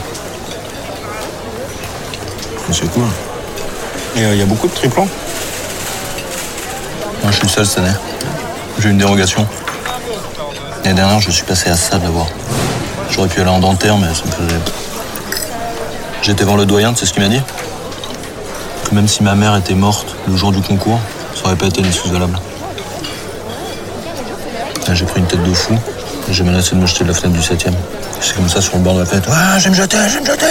C'est 2.71 2.89
cool. 2.93 3.03
Et 4.15 4.21
il 4.21 4.37
y 4.37 4.41
a 4.41 4.45
beaucoup 4.45 4.69
de 4.69 4.73
triplans. 4.73 5.05
Moi, 7.23 7.31
je 7.31 7.35
suis 7.35 7.43
le 7.43 7.49
seul 7.49 7.65
cette 7.65 7.79
année. 7.79 7.91
J'ai 8.79 8.87
une 8.87 8.99
dérogation. 8.99 9.45
L'année 10.85 10.95
dernière, 10.95 11.19
je 11.19 11.29
suis 11.29 11.43
passé 11.43 11.69
à 11.69 11.75
ça 11.75 11.97
d'abord. 11.97 12.29
J'aurais 13.11 13.27
pu 13.27 13.41
aller 13.41 13.49
en 13.49 13.59
dentaire, 13.59 13.97
mais 13.97 14.07
ça 14.13 14.23
me 14.25 14.31
faisait. 14.31 14.61
J'étais 16.21 16.45
voir 16.45 16.55
le 16.55 16.65
doyen, 16.65 16.95
sais 16.95 17.05
ce 17.05 17.11
qu'il 17.11 17.21
m'a 17.21 17.27
dit 17.27 17.41
Que 18.89 18.95
même 18.95 19.09
si 19.09 19.23
ma 19.23 19.35
mère 19.35 19.57
était 19.57 19.75
morte 19.75 20.15
le 20.25 20.37
jour 20.37 20.53
du 20.53 20.61
concours, 20.61 21.01
ça 21.35 21.47
aurait 21.47 21.57
pas 21.57 21.65
été 21.65 21.81
inexcusable. 21.81 22.39
Là, 24.87 24.93
J'ai 24.93 25.05
pris 25.05 25.19
une 25.19 25.27
tête 25.27 25.43
de 25.43 25.53
fou 25.53 25.77
j'ai 26.31 26.43
menacé 26.43 26.75
de 26.75 26.81
me 26.81 26.85
jeter 26.85 27.03
de 27.03 27.09
la 27.09 27.15
fenêtre 27.15 27.39
du 27.39 27.43
7 27.43 27.67
C'est 28.21 28.35
comme 28.35 28.49
ça 28.49 28.61
sur 28.61 28.77
le 28.77 28.83
bord 28.83 28.95
de 28.95 28.99
la 28.99 29.05
fenêtre. 29.05 29.29
Ah, 29.31 29.57
je 29.59 29.65
vais 29.65 29.69
me 29.71 29.75
jeter, 29.75 29.97
je 30.09 30.15
vais 30.15 30.21
me 30.21 30.25
jeter 30.25 30.45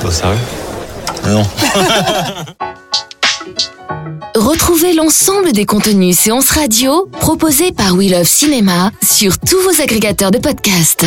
Toi, 0.00 0.12
sérieux 0.12 0.36
non. 1.26 1.42
Retrouvez 4.36 4.92
l'ensemble 4.92 5.52
des 5.52 5.64
contenus 5.64 6.18
séances 6.18 6.50
radio 6.50 7.08
proposés 7.20 7.72
par 7.72 7.94
We 7.94 8.10
Love 8.10 8.28
Cinéma 8.28 8.90
sur 9.02 9.38
tous 9.38 9.60
vos 9.62 9.82
agrégateurs 9.82 10.30
de 10.30 10.38
podcasts. 10.38 11.06